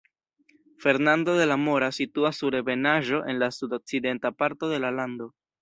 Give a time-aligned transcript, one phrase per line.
[0.85, 5.35] Fernando de la Mora situas sur ebenaĵo en la sudokcidenta parto de la lando.